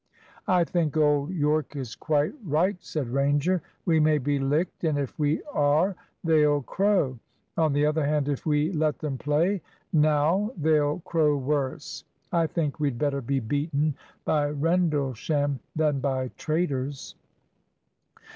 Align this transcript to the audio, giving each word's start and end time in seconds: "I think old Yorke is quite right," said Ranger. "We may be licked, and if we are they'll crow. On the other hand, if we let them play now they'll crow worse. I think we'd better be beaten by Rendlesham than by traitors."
"I 0.47 0.63
think 0.63 0.97
old 0.97 1.29
Yorke 1.29 1.75
is 1.75 1.95
quite 1.95 2.33
right," 2.43 2.75
said 2.83 3.09
Ranger. 3.11 3.61
"We 3.85 3.99
may 3.99 4.17
be 4.17 4.39
licked, 4.39 4.83
and 4.83 4.97
if 4.97 5.19
we 5.19 5.43
are 5.53 5.95
they'll 6.23 6.63
crow. 6.63 7.19
On 7.55 7.71
the 7.71 7.85
other 7.85 8.03
hand, 8.03 8.27
if 8.27 8.43
we 8.43 8.71
let 8.71 8.97
them 8.97 9.19
play 9.19 9.61
now 9.93 10.49
they'll 10.57 11.01
crow 11.01 11.37
worse. 11.37 12.03
I 12.31 12.47
think 12.47 12.79
we'd 12.79 12.97
better 12.97 13.21
be 13.21 13.39
beaten 13.41 13.93
by 14.25 14.49
Rendlesham 14.49 15.59
than 15.75 15.99
by 15.99 16.29
traitors." 16.29 17.13